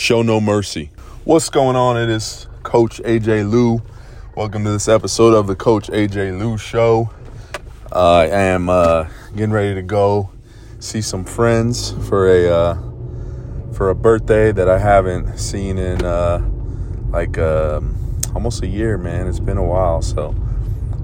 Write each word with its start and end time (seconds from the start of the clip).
Show 0.00 0.22
no 0.22 0.40
mercy. 0.40 0.88
What's 1.24 1.50
going 1.50 1.76
on? 1.76 1.98
It 1.98 2.08
is 2.08 2.46
Coach 2.62 3.02
AJ 3.04 3.50
Lew. 3.50 3.82
Welcome 4.34 4.64
to 4.64 4.70
this 4.70 4.88
episode 4.88 5.34
of 5.34 5.46
the 5.46 5.54
Coach 5.54 5.88
AJ 5.88 6.38
Lew 6.38 6.56
Show. 6.56 7.10
I 7.92 8.28
am 8.28 8.70
uh, 8.70 9.08
getting 9.36 9.50
ready 9.50 9.74
to 9.74 9.82
go 9.82 10.30
see 10.78 11.02
some 11.02 11.22
friends 11.22 11.90
for 12.08 12.26
a 12.26 12.48
uh, 12.48 12.78
for 13.74 13.90
a 13.90 13.94
birthday 13.94 14.52
that 14.52 14.70
I 14.70 14.78
haven't 14.78 15.36
seen 15.36 15.76
in 15.76 16.02
uh, 16.02 16.48
like 17.10 17.36
um, 17.36 17.94
almost 18.34 18.62
a 18.62 18.66
year. 18.66 18.96
Man, 18.96 19.26
it's 19.26 19.38
been 19.38 19.58
a 19.58 19.64
while, 19.64 20.00
so 20.00 20.34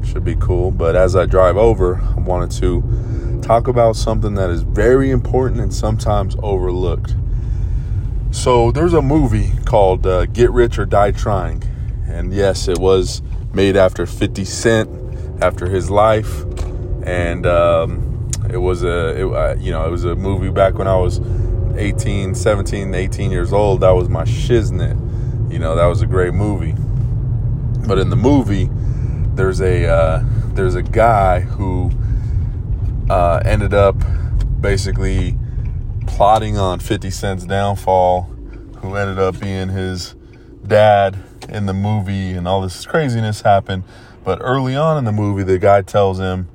should 0.06 0.24
be 0.24 0.36
cool. 0.36 0.70
But 0.70 0.96
as 0.96 1.14
I 1.14 1.26
drive 1.26 1.58
over, 1.58 1.96
I 1.96 2.20
wanted 2.20 2.50
to 2.62 3.42
talk 3.42 3.68
about 3.68 3.94
something 3.94 4.36
that 4.36 4.48
is 4.48 4.62
very 4.62 5.10
important 5.10 5.60
and 5.60 5.72
sometimes 5.72 6.34
overlooked. 6.42 7.14
So 8.36 8.70
there's 8.70 8.92
a 8.92 9.02
movie 9.02 9.50
called 9.64 10.06
uh, 10.06 10.26
Get 10.26 10.52
Rich 10.52 10.78
or 10.78 10.84
Die 10.84 11.10
Trying, 11.12 11.64
and 12.06 12.32
yes, 12.32 12.68
it 12.68 12.78
was 12.78 13.22
made 13.52 13.76
after 13.76 14.06
50 14.06 14.44
Cent, 14.44 15.42
after 15.42 15.66
his 15.68 15.90
life, 15.90 16.42
and 17.02 17.44
um, 17.46 18.30
it 18.48 18.58
was 18.58 18.84
a 18.84 19.20
it, 19.20 19.24
uh, 19.24 19.56
you 19.58 19.72
know 19.72 19.84
it 19.84 19.90
was 19.90 20.04
a 20.04 20.14
movie 20.14 20.50
back 20.50 20.74
when 20.74 20.86
I 20.86 20.96
was 20.96 21.18
18, 21.76 22.34
17, 22.34 22.94
18 22.94 23.30
years 23.32 23.54
old. 23.54 23.80
That 23.80 23.92
was 23.92 24.08
my 24.10 24.24
shiznit. 24.24 25.50
You 25.50 25.58
know 25.58 25.74
that 25.74 25.86
was 25.86 26.02
a 26.02 26.06
great 26.06 26.34
movie. 26.34 26.74
But 27.88 27.98
in 27.98 28.10
the 28.10 28.16
movie, 28.16 28.68
there's 29.34 29.62
a 29.62 29.86
uh, 29.86 30.24
there's 30.52 30.74
a 30.74 30.82
guy 30.82 31.40
who 31.40 31.90
uh, 33.08 33.40
ended 33.44 33.72
up 33.72 33.96
basically 34.60 35.36
plotting 36.06 36.56
on 36.56 36.80
50 36.80 37.10
Cent's 37.10 37.44
downfall, 37.44 38.22
who 38.80 38.94
ended 38.94 39.18
up 39.18 39.40
being 39.40 39.68
his 39.68 40.14
dad 40.66 41.18
in 41.48 41.66
the 41.66 41.74
movie, 41.74 42.32
and 42.32 42.46
all 42.48 42.60
this 42.60 42.86
craziness 42.86 43.42
happened. 43.42 43.84
But 44.24 44.38
early 44.40 44.74
on 44.74 44.98
in 44.98 45.04
the 45.04 45.12
movie, 45.12 45.42
the 45.42 45.58
guy 45.58 45.82
tells 45.82 46.18
him, 46.18 46.48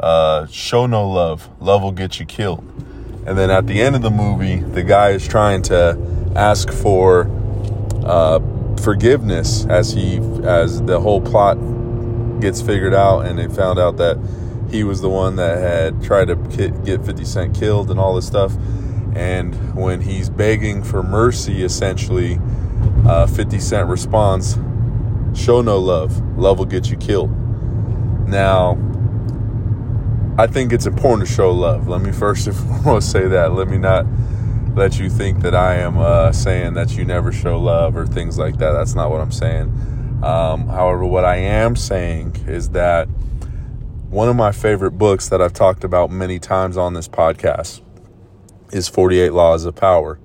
uh, 0.00 0.46
Show 0.46 0.86
no 0.86 1.08
love, 1.08 1.48
love 1.60 1.82
will 1.82 1.92
get 1.92 2.18
you 2.20 2.26
killed. 2.26 2.64
And 3.26 3.38
then 3.38 3.50
at 3.50 3.66
the 3.66 3.80
end 3.80 3.96
of 3.96 4.02
the 4.02 4.10
movie, 4.10 4.56
the 4.56 4.82
guy 4.82 5.10
is 5.10 5.26
trying 5.26 5.62
to 5.62 5.98
ask 6.36 6.70
for 6.70 7.30
uh, 8.04 8.40
forgiveness 8.82 9.64
as 9.66 9.92
he 9.92 10.16
as 10.44 10.82
the 10.82 11.00
whole 11.00 11.22
plot 11.22 11.56
gets 12.40 12.60
figured 12.60 12.92
out, 12.92 13.20
and 13.20 13.38
they 13.38 13.48
found 13.48 13.78
out 13.78 13.96
that 13.96 14.18
he 14.70 14.84
was 14.84 15.00
the 15.00 15.08
one 15.08 15.36
that 15.36 15.58
had 15.58 16.02
tried 16.02 16.26
to 16.26 16.34
get 16.84 17.04
50 17.04 17.24
Cent 17.24 17.56
killed 17.56 17.90
and 17.90 17.98
all 17.98 18.14
this 18.14 18.26
stuff. 18.26 18.52
And 19.14 19.74
when 19.74 20.00
he's 20.00 20.28
begging 20.28 20.82
for 20.82 21.02
mercy, 21.02 21.62
essentially, 21.62 22.38
uh, 23.06 23.26
50 23.26 23.58
Cent 23.60 23.88
responds, 23.88 24.58
Show 25.34 25.62
no 25.62 25.78
love. 25.78 26.20
Love 26.38 26.58
will 26.58 26.66
get 26.66 26.90
you 26.90 26.96
killed. 26.96 27.30
Now, 28.28 28.78
I 30.38 30.46
think 30.46 30.72
it's 30.72 30.86
important 30.86 31.28
to 31.28 31.32
show 31.32 31.52
love. 31.52 31.86
Let 31.88 32.00
me 32.00 32.12
first 32.12 32.46
and 32.46 32.56
foremost 32.82 33.10
say 33.10 33.28
that. 33.28 33.52
Let 33.52 33.68
me 33.68 33.78
not 33.78 34.06
let 34.74 34.98
you 34.98 35.08
think 35.08 35.42
that 35.42 35.54
I 35.54 35.76
am 35.76 35.98
uh, 35.98 36.32
saying 36.32 36.74
that 36.74 36.96
you 36.96 37.04
never 37.04 37.30
show 37.30 37.60
love 37.60 37.96
or 37.96 38.06
things 38.06 38.38
like 38.38 38.58
that. 38.58 38.72
That's 38.72 38.94
not 38.94 39.10
what 39.10 39.20
I'm 39.20 39.32
saying. 39.32 39.68
Um, 40.24 40.68
however, 40.68 41.04
what 41.04 41.24
I 41.24 41.36
am 41.36 41.76
saying 41.76 42.44
is 42.48 42.70
that 42.70 43.06
one 44.10 44.28
of 44.28 44.36
my 44.36 44.52
favorite 44.52 44.92
books 44.92 45.28
that 45.28 45.40
I've 45.40 45.52
talked 45.52 45.84
about 45.84 46.10
many 46.10 46.38
times 46.38 46.76
on 46.76 46.94
this 46.94 47.08
podcast 47.08 47.82
is 48.74 48.88
48 48.88 49.32
Laws 49.32 49.64
of 49.64 49.76
Power. 49.76 50.18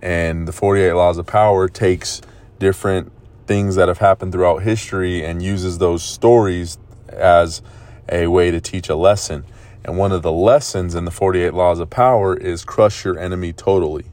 And 0.00 0.48
the 0.48 0.52
48 0.52 0.92
Laws 0.94 1.18
of 1.18 1.26
Power 1.26 1.68
takes 1.68 2.22
different 2.58 3.12
things 3.46 3.76
that 3.76 3.88
have 3.88 3.98
happened 3.98 4.32
throughout 4.32 4.62
history 4.62 5.22
and 5.24 5.42
uses 5.42 5.78
those 5.78 6.02
stories 6.02 6.78
as 7.08 7.62
a 8.08 8.26
way 8.26 8.50
to 8.50 8.60
teach 8.60 8.88
a 8.88 8.96
lesson. 8.96 9.44
And 9.84 9.98
one 9.98 10.12
of 10.12 10.22
the 10.22 10.32
lessons 10.32 10.94
in 10.94 11.04
the 11.04 11.10
48 11.10 11.52
Laws 11.52 11.78
of 11.78 11.90
Power 11.90 12.34
is 12.34 12.64
crush 12.64 13.04
your 13.04 13.18
enemy 13.18 13.52
totally. 13.52 14.06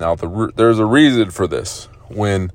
Now, 0.00 0.14
the, 0.14 0.52
there's 0.56 0.78
a 0.78 0.86
reason 0.86 1.30
for 1.30 1.46
this. 1.46 1.88
When 2.08 2.50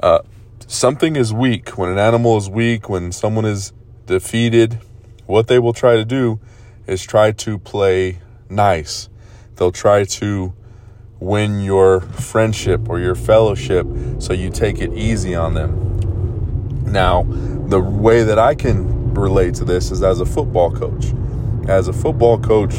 uh, 0.00 0.20
something 0.68 1.16
is 1.16 1.32
weak, 1.32 1.76
when 1.76 1.90
an 1.90 1.98
animal 1.98 2.36
is 2.36 2.48
weak, 2.48 2.88
when 2.88 3.10
someone 3.10 3.44
is 3.44 3.72
defeated, 4.06 4.78
what 5.26 5.48
they 5.48 5.58
will 5.58 5.72
try 5.72 5.96
to 5.96 6.04
do 6.04 6.38
is 6.86 7.02
try 7.02 7.32
to 7.32 7.58
play 7.58 8.18
nice 8.48 9.08
They'll 9.56 9.72
try 9.72 10.04
to 10.04 10.52
win 11.20 11.62
your 11.62 12.00
friendship 12.00 12.88
or 12.88 12.98
your 12.98 13.14
fellowship 13.14 13.86
so 14.18 14.32
you 14.32 14.50
take 14.50 14.80
it 14.80 14.92
easy 14.92 15.34
on 15.34 15.54
them. 15.54 16.84
Now, 16.84 17.22
the 17.68 17.80
way 17.80 18.22
that 18.24 18.38
I 18.38 18.54
can 18.54 19.14
relate 19.14 19.54
to 19.54 19.64
this 19.64 19.90
is 19.90 20.02
as 20.02 20.20
a 20.20 20.26
football 20.26 20.70
coach. 20.70 21.12
As 21.68 21.88
a 21.88 21.92
football 21.92 22.38
coach, 22.38 22.74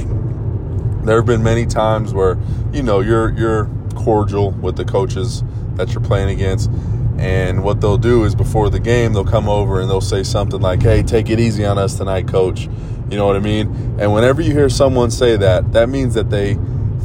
there 1.03 1.17
have 1.17 1.25
been 1.25 1.43
many 1.43 1.65
times 1.65 2.13
where 2.13 2.37
you 2.71 2.83
know 2.83 2.99
you're 2.99 3.31
you're 3.33 3.69
cordial 3.95 4.51
with 4.51 4.75
the 4.75 4.85
coaches 4.85 5.43
that 5.75 5.93
you're 5.93 6.03
playing 6.03 6.29
against 6.29 6.69
and 7.17 7.63
what 7.63 7.79
they'll 7.81 7.97
do 7.97 8.23
is 8.23 8.35
before 8.35 8.69
the 8.69 8.79
game 8.79 9.13
they'll 9.13 9.25
come 9.25 9.47
over 9.47 9.81
and 9.81 9.89
they'll 9.89 10.01
say 10.01 10.23
something 10.23 10.61
like 10.61 10.81
hey 10.81 11.03
take 11.03 11.29
it 11.29 11.39
easy 11.39 11.65
on 11.65 11.77
us 11.77 11.97
tonight 11.97 12.27
coach 12.27 12.67
you 13.13 13.19
know 13.19 13.27
what 13.27 13.35
I 13.35 13.39
mean? 13.39 13.67
And 13.99 14.11
whenever 14.11 14.41
you 14.41 14.51
hear 14.53 14.69
someone 14.69 15.11
say 15.11 15.37
that, 15.37 15.71
that 15.73 15.87
means 15.87 16.15
that 16.15 16.31
they 16.31 16.57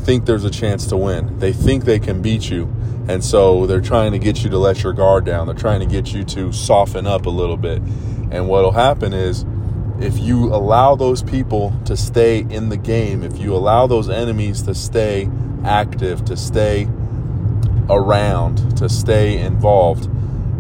think 0.05 0.25
there's 0.25 0.45
a 0.45 0.51
chance 0.51 0.87
to 0.87 0.97
win. 0.97 1.39
They 1.39 1.53
think 1.53 1.85
they 1.85 1.99
can 1.99 2.23
beat 2.23 2.49
you. 2.49 2.65
And 3.09 3.23
so 3.23 3.67
they're 3.67 3.83
trying 3.83 4.13
to 4.13 4.19
get 4.19 4.43
you 4.43 4.49
to 4.49 4.57
let 4.57 4.83
your 4.83 4.95
guard 4.95 5.27
down. 5.27 5.47
They're 5.47 5.55
trying 5.55 5.81
to 5.81 5.87
get 5.87 6.15
you 6.15 6.25
to 6.25 6.51
soften 6.51 7.07
up 7.07 7.27
a 7.27 7.31
little 7.31 7.59
bit. 7.59 7.83
And 8.31 8.49
what'll 8.49 8.73
happen 8.73 9.13
is 9.13 9.45
if 10.01 10.19
you 10.19 10.47
allow 10.47 10.95
those 10.95 11.23
people 11.23 11.79
to 11.85 11.95
stay 11.95 12.39
in 12.39 12.71
the 12.71 12.79
game, 12.79 13.23
if 13.23 13.39
you 13.39 13.55
allow 13.55 13.87
those 13.87 14.09
enemies 14.09 14.63
to 14.63 14.75
stay 14.75 15.29
active, 15.63 16.25
to 16.25 16.39
stay 16.39 16.89
around, 17.91 18.79
to 18.79 18.89
stay 18.89 19.39
involved, 19.39 20.09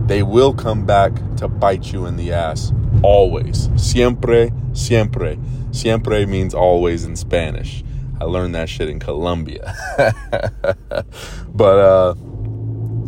they 0.08 0.22
will 0.22 0.52
come 0.52 0.84
back 0.84 1.12
to 1.36 1.48
bite 1.48 1.90
you 1.92 2.04
in 2.04 2.16
the 2.16 2.32
ass. 2.32 2.70
Always. 3.02 3.68
Siempre 3.76 4.52
Siempre. 4.78 5.38
Siempre 5.72 6.24
means 6.26 6.54
always 6.54 7.04
in 7.04 7.16
Spanish. 7.16 7.82
I 8.20 8.24
learned 8.24 8.54
that 8.54 8.68
shit 8.68 8.88
in 8.88 9.00
Colombia. 9.00 9.74
but 11.48 11.78
uh, 11.78 12.14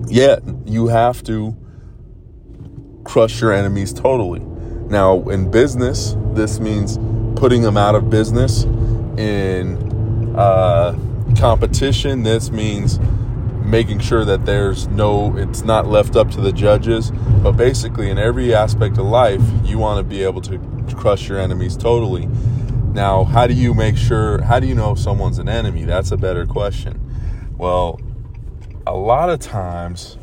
yeah, 0.08 0.40
you 0.66 0.88
have 0.88 1.22
to 1.24 1.56
crush 3.04 3.40
your 3.40 3.52
enemies 3.52 3.92
totally. 3.92 4.40
Now, 4.40 5.28
in 5.28 5.50
business, 5.50 6.16
this 6.32 6.58
means 6.58 6.98
putting 7.38 7.62
them 7.62 7.76
out 7.76 7.94
of 7.94 8.10
business. 8.10 8.64
In 9.16 10.34
uh, 10.36 10.98
competition, 11.38 12.24
this 12.24 12.50
means 12.50 12.98
making 13.64 14.00
sure 14.00 14.24
that 14.24 14.46
there's 14.46 14.86
no, 14.88 15.36
it's 15.36 15.62
not 15.62 15.86
left 15.86 16.16
up 16.16 16.30
to 16.32 16.40
the 16.40 16.52
judges. 16.52 17.10
But 17.42 17.52
basically, 17.52 18.10
in 18.10 18.18
every 18.18 18.54
aspect 18.54 18.98
of 18.98 19.06
life, 19.06 19.42
you 19.64 19.78
want 19.78 19.98
to 19.98 20.02
be 20.02 20.22
able 20.22 20.40
to 20.42 20.58
crush 20.96 21.28
your 21.28 21.38
enemies 21.38 21.76
totally. 21.76 22.28
Now, 22.92 23.24
how 23.24 23.46
do 23.46 23.54
you 23.54 23.72
make 23.72 23.96
sure, 23.96 24.42
how 24.42 24.58
do 24.58 24.66
you 24.66 24.74
know 24.74 24.92
if 24.92 24.98
someone's 24.98 25.38
an 25.38 25.48
enemy? 25.48 25.84
That's 25.84 26.10
a 26.10 26.16
better 26.16 26.44
question. 26.44 27.54
Well, 27.56 28.00
a 28.86 28.94
lot 28.94 29.30
of 29.30 29.38
times 29.38 30.18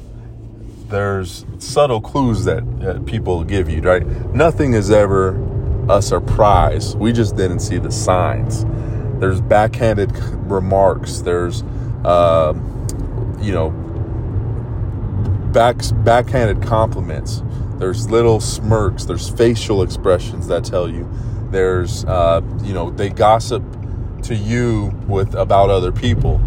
there's 0.90 1.46
subtle 1.60 2.02
clues 2.02 2.44
that, 2.46 2.64
that 2.82 3.06
people 3.06 3.44
give 3.44 3.70
you, 3.70 3.82
right? 3.82 4.06
Nothing 4.34 4.74
is 4.74 4.92
ever 4.92 5.42
a 5.90 6.02
surprise. 6.02 6.96
We 6.96 7.14
just 7.14 7.36
didn't 7.38 7.60
see 7.60 7.78
the 7.78 7.92
signs. 7.92 8.66
There's 9.20 9.40
backhanded 9.40 10.12
remarks. 10.50 11.20
There's, 11.20 11.64
uh, 12.04 12.54
you 13.40 13.52
know, 13.52 13.72
back 15.52 15.78
backhanded 16.04 16.62
compliments. 16.62 17.42
There's 17.78 18.10
little 18.10 18.40
smirks. 18.40 19.06
There's 19.06 19.30
facial 19.30 19.84
expressions 19.84 20.48
that 20.48 20.64
tell 20.64 20.90
you. 20.90 21.10
There's, 21.52 22.06
uh, 22.06 22.42
you 22.64 22.74
know, 22.74 22.90
they 22.90 23.10
gossip 23.10 23.64
to 24.24 24.36
you 24.36 24.92
with 25.08 25.36
about 25.36 25.70
other 25.70 25.92
people. 25.92 26.42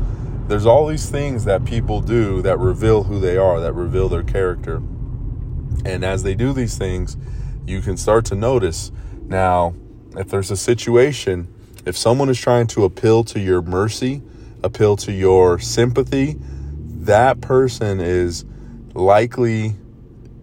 There's 0.49 0.67
all 0.67 0.87
these 0.87 1.09
things 1.09 1.45
that 1.45 1.65
people 1.65 2.01
do 2.01 2.43
that 2.43 2.59
reveal 2.59 3.05
who 3.05 3.21
they 3.21 3.37
are, 3.37 3.61
that 3.61 3.73
reveal 3.73 4.09
their 4.09 4.25
character. 4.25 4.83
And 5.85 6.05
as 6.05 6.25
they 6.25 6.35
do 6.35 6.53
these 6.53 6.77
things, 6.77 7.17
you 7.67 7.81
can 7.81 7.97
start 7.97 8.25
to 8.27 8.35
notice. 8.35 8.91
Now, 9.23 9.75
if 10.17 10.29
there's 10.29 10.51
a 10.51 10.57
situation, 10.57 11.47
if 11.87 11.97
someone 11.97 12.29
is 12.29 12.39
trying 12.39 12.67
to 12.69 12.85
appeal 12.85 13.23
to 13.25 13.39
your 13.39 13.63
mercy, 13.63 14.23
appeal 14.63 14.97
to 14.97 15.13
your 15.13 15.59
sympathy, 15.59 16.37
that 17.05 17.41
person 17.41 18.01
is 18.01 18.45
likely 18.95 19.75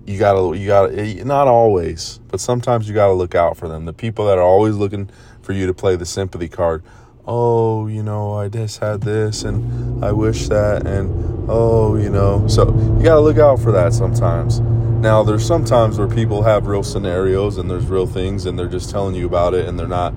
you 0.06 0.18
gotta 0.18 0.58
you 0.58 0.68
gotta 0.68 0.98
eh, 0.98 1.24
not 1.24 1.48
always 1.48 2.20
but 2.30 2.40
sometimes 2.40 2.88
you 2.88 2.94
gotta 2.94 3.14
look 3.14 3.36
out 3.36 3.58
for 3.58 3.68
them 3.68 3.86
the 3.86 3.94
people 3.94 4.26
that 4.26 4.38
are 4.38 4.44
always 4.44 4.76
looking 4.76 5.10
for 5.42 5.54
you 5.54 5.68
to 5.68 5.74
play 5.74 5.96
the 5.96 6.06
sympathy 6.06 6.48
card 6.48 6.84
oh, 7.28 7.88
you 7.88 8.02
know, 8.02 8.34
I 8.34 8.48
just 8.48 8.80
had 8.80 9.02
this 9.02 9.44
and 9.44 10.04
I 10.04 10.12
wish 10.14 10.48
that, 10.48 10.88
and 10.88 11.46
oh, 11.50 11.96
you 11.98 12.10
know. 12.10 12.48
So 12.48 12.74
you 12.98 13.04
got 13.04 13.16
to 13.16 13.20
look 13.20 13.38
out 13.38 13.60
for 13.60 13.72
that 13.74 13.94
sometimes. 13.94 14.62
Now, 14.62 15.22
there's 15.22 15.46
sometimes 15.46 16.00
where 16.00 16.08
people 16.08 16.42
have 16.42 16.66
real 16.66 16.84
scenarios 16.84 17.58
and 17.58 17.70
there's 17.70 17.86
real 17.86 18.08
things 18.08 18.46
and 18.46 18.58
they're 18.58 18.68
just 18.68 18.90
telling 18.90 19.14
you 19.14 19.28
about 19.28 19.54
it 19.54 19.68
and 19.68 19.78
they're 19.78 19.88
not 19.88 20.14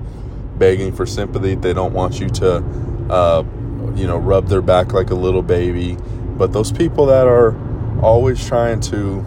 begging 0.59 0.93
for 0.93 1.05
sympathy. 1.05 1.55
They 1.55 1.75
don't 1.75 1.93
want 1.93 2.19
you 2.19 2.31
to, 2.31 2.57
uh, 3.11 3.45
you 3.95 4.07
know, 4.07 4.17
rub 4.17 4.47
their 4.47 4.63
back 4.63 4.95
like 4.95 5.11
a 5.11 5.15
little 5.15 5.43
baby. 5.43 5.99
But 6.41 6.55
those 6.55 6.73
people 6.73 7.05
that 7.05 7.27
are 7.27 7.55
always 8.01 8.43
trying 8.49 8.81
to, 8.81 9.23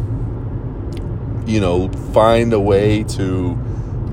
you 1.45 1.59
know, 1.59 1.87
find 2.11 2.51
a 2.53 2.59
way 2.59 3.03
to 3.03 3.55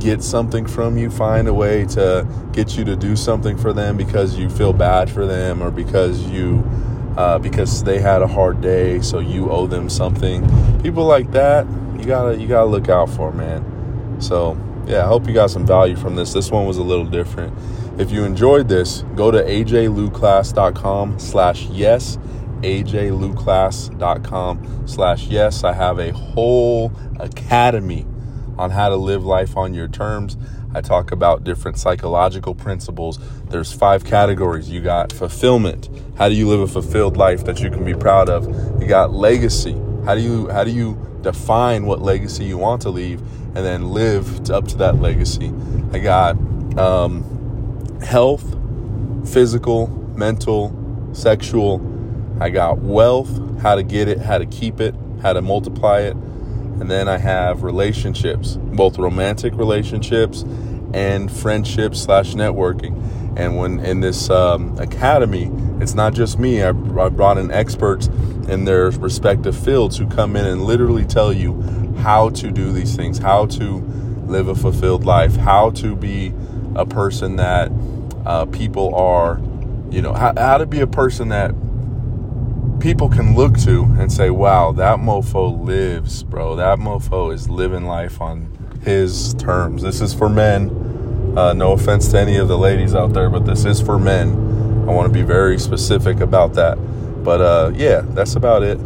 get 0.00 0.22
something 0.22 0.66
from 0.66 0.98
you, 0.98 1.08
find 1.08 1.48
a 1.48 1.54
way 1.54 1.86
to 1.86 2.28
get 2.52 2.76
you 2.76 2.84
to 2.84 2.96
do 2.96 3.16
something 3.16 3.56
for 3.56 3.72
them 3.72 3.96
because 3.96 4.36
you 4.36 4.50
feel 4.50 4.74
bad 4.74 5.08
for 5.08 5.24
them 5.24 5.62
or 5.62 5.70
because 5.70 6.28
you 6.28 6.62
uh, 7.16 7.38
because 7.38 7.82
they 7.84 8.00
had 8.00 8.20
a 8.20 8.26
hard 8.26 8.60
day, 8.60 9.00
so 9.00 9.18
you 9.18 9.50
owe 9.50 9.66
them 9.66 9.88
something. 9.88 10.42
People 10.82 11.06
like 11.06 11.30
that, 11.30 11.66
you 11.98 12.04
gotta 12.04 12.36
you 12.36 12.46
gotta 12.46 12.68
look 12.68 12.90
out 12.90 13.08
for, 13.08 13.32
man. 13.32 14.20
So 14.20 14.58
yeah, 14.86 15.04
I 15.04 15.06
hope 15.06 15.26
you 15.26 15.32
got 15.32 15.50
some 15.50 15.66
value 15.66 15.96
from 15.96 16.16
this. 16.16 16.34
This 16.34 16.50
one 16.50 16.66
was 16.66 16.76
a 16.76 16.82
little 16.82 17.06
different. 17.06 17.56
If 17.98 18.10
you 18.10 18.24
enjoyed 18.24 18.68
this, 18.68 19.04
go 19.16 19.30
to 19.30 19.42
ajlewclass.com 19.42 21.18
slash 21.18 21.64
yes, 21.68 22.18
ajlewclass.com 22.62 24.86
slash 24.86 25.26
yes. 25.26 25.64
I 25.64 25.72
have 25.72 25.98
a 25.98 26.12
whole 26.12 26.92
academy 27.18 28.06
on 28.58 28.70
how 28.70 28.88
to 28.88 28.96
live 28.96 29.24
life 29.24 29.56
on 29.56 29.74
your 29.74 29.88
terms. 29.88 30.36
I 30.72 30.80
talk 30.80 31.10
about 31.10 31.42
different 31.42 31.78
psychological 31.78 32.54
principles. 32.54 33.18
There's 33.48 33.72
five 33.72 34.04
categories. 34.04 34.70
You 34.70 34.80
got 34.80 35.12
fulfillment. 35.12 35.88
How 36.16 36.28
do 36.28 36.34
you 36.34 36.46
live 36.46 36.60
a 36.60 36.68
fulfilled 36.68 37.16
life 37.16 37.44
that 37.44 37.60
you 37.60 37.70
can 37.70 37.84
be 37.84 37.94
proud 37.94 38.28
of? 38.28 38.46
You 38.80 38.86
got 38.86 39.12
legacy. 39.12 39.72
How 40.04 40.14
do 40.14 40.20
you 40.20 40.48
how 40.48 40.64
do 40.64 40.70
you 40.70 40.96
define 41.22 41.86
what 41.86 42.00
legacy 42.00 42.44
you 42.44 42.56
want 42.56 42.82
to 42.82 42.90
leave 42.90 43.20
and 43.20 43.56
then 43.56 43.90
live 43.90 44.50
up 44.50 44.68
to 44.68 44.76
that 44.76 45.00
legacy? 45.00 45.52
I 45.92 45.98
got 45.98 46.36
um, 46.78 47.98
health, 48.00 48.56
physical, 49.24 49.88
mental, 50.14 51.08
sexual. 51.12 51.78
I 52.40 52.48
got 52.48 52.78
wealth, 52.78 53.60
how 53.60 53.74
to 53.74 53.82
get 53.82 54.08
it, 54.08 54.18
how 54.18 54.38
to 54.38 54.46
keep 54.46 54.80
it, 54.80 54.94
how 55.20 55.34
to 55.34 55.42
multiply 55.42 56.00
it. 56.00 56.14
And 56.14 56.90
then 56.90 57.06
I 57.06 57.18
have 57.18 57.62
relationships, 57.62 58.56
both 58.56 58.98
romantic 58.98 59.54
relationships 59.54 60.42
and 60.94 61.30
friendship 61.30 61.94
slash 61.94 62.32
networking. 62.32 62.96
And 63.36 63.58
when 63.58 63.80
in 63.80 64.00
this 64.00 64.30
um, 64.30 64.78
academy, 64.78 65.50
it's 65.80 65.94
not 65.94 66.14
just 66.14 66.38
me. 66.38 66.62
I, 66.62 66.70
I 66.70 67.08
brought 67.10 67.36
in 67.36 67.50
experts 67.50 68.06
in 68.48 68.64
their 68.64 68.90
respective 68.90 69.56
fields 69.56 69.98
who 69.98 70.06
come 70.06 70.34
in 70.34 70.46
and 70.46 70.64
literally 70.64 71.04
tell 71.04 71.32
you 71.34 71.60
how 71.98 72.30
to 72.30 72.50
do 72.50 72.72
these 72.72 72.96
things, 72.96 73.18
how 73.18 73.46
to 73.46 73.78
live 74.26 74.48
a 74.48 74.54
fulfilled 74.54 75.04
life, 75.04 75.36
how 75.36 75.70
to 75.72 75.94
be 75.94 76.32
a 76.74 76.86
person 76.86 77.36
that 77.36 77.70
uh, 78.24 78.46
people 78.46 78.94
are, 78.94 79.38
you 79.90 80.00
know, 80.00 80.14
how, 80.14 80.32
how 80.36 80.56
to 80.56 80.66
be 80.66 80.80
a 80.80 80.86
person 80.86 81.28
that 81.28 81.54
people 82.80 83.08
can 83.08 83.36
look 83.36 83.58
to 83.58 83.84
and 83.98 84.10
say, 84.10 84.30
wow, 84.30 84.72
that 84.72 84.98
mofo 84.98 85.64
lives, 85.64 86.22
bro. 86.22 86.56
That 86.56 86.78
mofo 86.78 87.32
is 87.32 87.48
living 87.48 87.84
life 87.84 88.20
on 88.20 88.50
his 88.82 89.34
terms. 89.34 89.82
This 89.82 90.00
is 90.00 90.14
for 90.14 90.28
men. 90.28 90.70
Uh, 91.36 91.52
no 91.52 91.72
offense 91.72 92.08
to 92.08 92.18
any 92.18 92.36
of 92.36 92.48
the 92.48 92.58
ladies 92.58 92.94
out 92.94 93.12
there, 93.12 93.30
but 93.30 93.44
this 93.44 93.64
is 93.64 93.80
for 93.80 93.98
men. 93.98 94.30
I 94.88 94.92
want 94.92 95.06
to 95.06 95.12
be 95.12 95.22
very 95.22 95.58
specific 95.58 96.20
about 96.20 96.54
that. 96.54 96.76
But 97.22 97.40
uh, 97.40 97.72
yeah, 97.74 98.00
that's 98.00 98.34
about 98.34 98.62
it. 98.62 98.78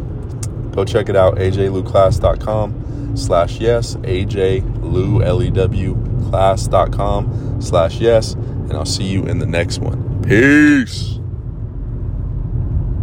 Go 0.71 0.83
check 0.83 1.07
it 1.09 1.15
out, 1.15 1.35
ajlewclass.com 1.35 3.15
slash 3.17 3.59
yes, 3.59 3.95
ajlew, 3.95 5.25
L-E-W, 5.25 6.29
class.com 6.29 7.61
slash 7.61 7.99
yes, 7.99 8.33
and 8.33 8.73
I'll 8.73 8.85
see 8.85 9.05
you 9.05 9.25
in 9.25 9.39
the 9.39 9.45
next 9.45 9.79
one. 9.79 10.21
Peace. 10.21 11.19